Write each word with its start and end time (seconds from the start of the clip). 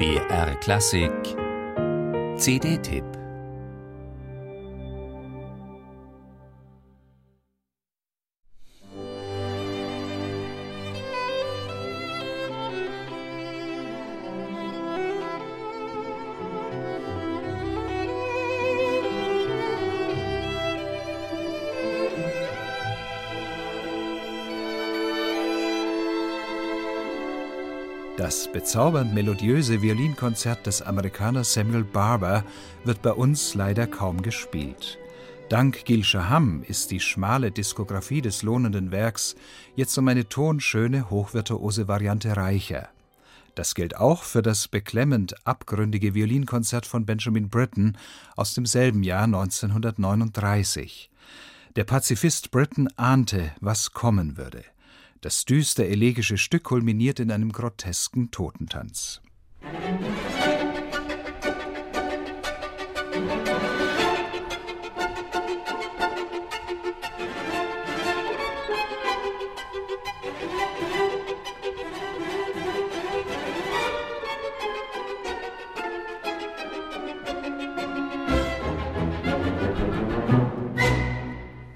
BR 0.00 0.54
Klassik. 0.62 1.36
CD-Tipp 2.38 3.19
Das 28.20 28.52
bezaubernd 28.52 29.14
melodiöse 29.14 29.80
Violinkonzert 29.80 30.66
des 30.66 30.82
Amerikaners 30.82 31.54
Samuel 31.54 31.84
Barber 31.84 32.44
wird 32.84 33.00
bei 33.00 33.12
uns 33.12 33.54
leider 33.54 33.86
kaum 33.86 34.20
gespielt. 34.20 34.98
Dank 35.48 35.86
Gil 35.86 36.04
Shaham 36.04 36.62
ist 36.62 36.90
die 36.90 37.00
schmale 37.00 37.50
Diskografie 37.50 38.20
des 38.20 38.42
lohnenden 38.42 38.90
Werks 38.90 39.36
jetzt 39.74 39.96
um 39.96 40.06
eine 40.06 40.28
tonschöne, 40.28 41.08
hochvirtuose 41.08 41.88
Variante 41.88 42.36
reicher. 42.36 42.90
Das 43.54 43.74
gilt 43.74 43.96
auch 43.96 44.22
für 44.22 44.42
das 44.42 44.68
beklemmend 44.68 45.34
abgründige 45.46 46.14
Violinkonzert 46.14 46.84
von 46.84 47.06
Benjamin 47.06 47.48
Britten 47.48 47.96
aus 48.36 48.52
demselben 48.52 49.02
Jahr 49.02 49.24
1939. 49.24 51.10
Der 51.74 51.84
Pazifist 51.84 52.50
Britten 52.50 52.88
ahnte, 52.98 53.50
was 53.60 53.94
kommen 53.94 54.36
würde. 54.36 54.62
Das 55.22 55.44
düster 55.44 55.84
elegische 55.84 56.38
Stück 56.38 56.64
kulminiert 56.64 57.20
in 57.20 57.30
einem 57.30 57.52
grotesken 57.52 58.30
Totentanz. 58.30 59.20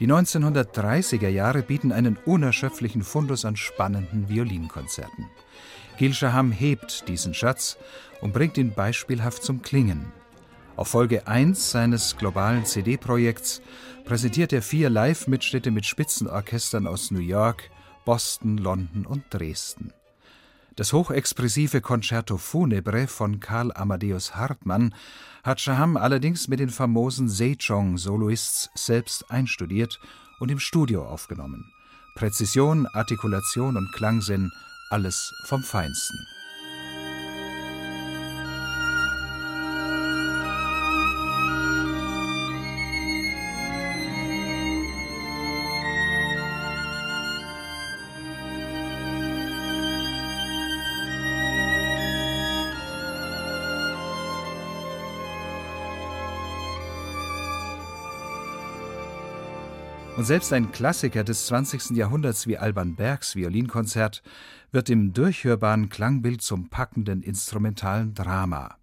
Die 0.00 0.06
1930er 0.06 1.28
Jahre 1.28 1.62
bieten 1.62 1.90
einen 1.90 2.16
unerschöpflichen 2.24 3.02
Fundus 3.02 3.44
an 3.44 3.56
spannenden 3.56 4.28
Violinkonzerten. 4.28 5.26
Gil 5.96 6.14
Shaham 6.14 6.52
hebt 6.52 7.08
diesen 7.08 7.34
Schatz 7.34 7.76
und 8.20 8.32
bringt 8.32 8.56
ihn 8.58 8.72
beispielhaft 8.72 9.42
zum 9.42 9.62
Klingen. 9.62 10.12
Auf 10.76 10.88
Folge 10.88 11.26
1 11.26 11.72
seines 11.72 12.16
globalen 12.16 12.64
CD-Projekts 12.64 13.60
präsentiert 14.04 14.52
er 14.52 14.62
vier 14.62 14.88
Live-Mitschnitte 14.88 15.72
mit 15.72 15.84
Spitzenorchestern 15.84 16.86
aus 16.86 17.10
New 17.10 17.18
York, 17.18 17.68
Boston, 18.04 18.58
London 18.58 19.04
und 19.04 19.24
Dresden. 19.30 19.92
Das 20.78 20.92
hochexpressive 20.92 21.80
Concerto 21.80 22.36
Funebre 22.36 23.08
von 23.08 23.40
Karl 23.40 23.72
Amadeus 23.72 24.36
Hartmann 24.36 24.94
hat 25.42 25.60
Shaham 25.60 25.96
allerdings 25.96 26.46
mit 26.46 26.60
den 26.60 26.70
famosen 26.70 27.28
Sejong-Soloists 27.28 28.70
selbst 28.76 29.28
einstudiert 29.28 29.98
und 30.38 30.52
im 30.52 30.60
Studio 30.60 31.04
aufgenommen. 31.04 31.72
Präzision, 32.14 32.86
Artikulation 32.86 33.76
und 33.76 33.90
Klangsinn, 33.92 34.52
alles 34.88 35.32
vom 35.46 35.64
Feinsten. 35.64 36.37
Und 60.18 60.24
selbst 60.24 60.52
ein 60.52 60.72
Klassiker 60.72 61.22
des 61.22 61.46
20. 61.46 61.90
Jahrhunderts 61.90 62.48
wie 62.48 62.58
Alban 62.58 62.96
Bergs 62.96 63.36
Violinkonzert 63.36 64.24
wird 64.72 64.90
im 64.90 65.12
durchhörbaren 65.12 65.90
Klangbild 65.90 66.42
zum 66.42 66.70
packenden 66.70 67.22
instrumentalen 67.22 68.14
Drama. 68.14 68.78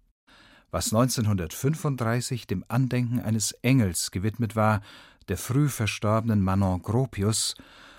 Was 0.70 0.94
1935 0.94 2.46
dem 2.46 2.64
Andenken 2.68 3.20
eines 3.20 3.52
Engels 3.60 4.12
gewidmet 4.12 4.56
war, 4.56 4.80
der 5.28 5.36
früh 5.36 5.68
verstorbenen 5.68 6.40
Manon 6.40 6.80
Gropius, 6.80 7.54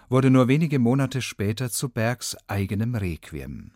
wurde 0.09 0.31
nur 0.31 0.47
wenige 0.47 0.79
Monate 0.79 1.21
später 1.21 1.69
zu 1.69 1.89
Bergs 1.89 2.35
eigenem 2.47 2.95
Requiem. 2.95 3.69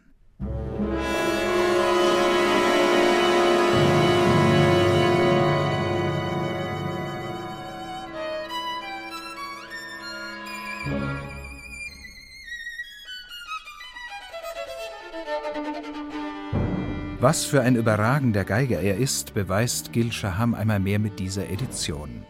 Was 17.20 17.46
für 17.46 17.62
ein 17.62 17.76
überragender 17.76 18.44
Geiger 18.44 18.80
er 18.80 18.98
ist, 18.98 19.34
beweist 19.34 19.94
Gil 19.94 20.12
Shaham 20.12 20.56
einmal 20.56 20.80
mehr 20.80 20.98
mit 20.98 21.20
dieser 21.20 21.50
Edition. 21.50 22.24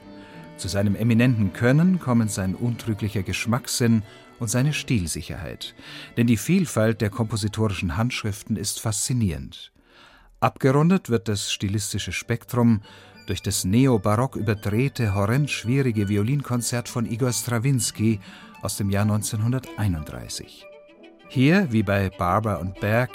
Zu 0.57 0.67
seinem 0.67 0.95
eminenten 0.95 1.53
Können 1.53 1.99
kommen 1.99 2.27
sein 2.27 2.55
untrüglicher 2.55 3.23
Geschmackssinn 3.23 4.03
und 4.39 4.49
seine 4.49 4.73
Stilsicherheit. 4.73 5.75
Denn 6.17 6.27
die 6.27 6.37
Vielfalt 6.37 7.01
der 7.01 7.09
kompositorischen 7.09 7.95
Handschriften 7.95 8.57
ist 8.57 8.79
faszinierend. 8.79 9.71
Abgerundet 10.39 11.09
wird 11.09 11.27
das 11.27 11.51
stilistische 11.51 12.11
Spektrum 12.11 12.81
durch 13.27 13.41
das 13.41 13.63
neobarock 13.63 14.35
überdrehte, 14.35 15.15
horrend 15.15 15.49
schwierige 15.49 16.09
Violinkonzert 16.09 16.89
von 16.89 17.05
Igor 17.05 17.31
Strawinski 17.31 18.19
aus 18.61 18.77
dem 18.77 18.89
Jahr 18.89 19.03
1931. 19.03 20.65
Hier, 21.33 21.71
wie 21.71 21.81
bei 21.81 22.09
Barber 22.09 22.59
und 22.59 22.81
Berg, 22.81 23.11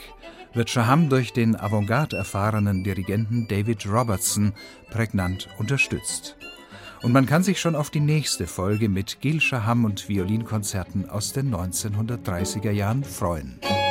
wird 0.54 0.70
Shaham 0.70 1.10
durch 1.10 1.34
den 1.34 1.54
avantgarde 1.54 2.16
erfahrenen 2.16 2.82
Dirigenten 2.82 3.46
David 3.46 3.86
Robertson 3.86 4.54
prägnant 4.90 5.50
unterstützt. 5.58 6.34
Und 7.02 7.12
man 7.12 7.26
kann 7.26 7.42
sich 7.42 7.60
schon 7.60 7.76
auf 7.76 7.90
die 7.90 8.00
nächste 8.00 8.46
Folge 8.46 8.88
mit 8.88 9.20
Gil 9.20 9.42
Shaham 9.42 9.84
und 9.84 10.08
Violinkonzerten 10.08 11.10
aus 11.10 11.34
den 11.34 11.54
1930er 11.54 12.70
Jahren 12.70 13.04
freuen. 13.04 13.60
Musik 13.60 13.86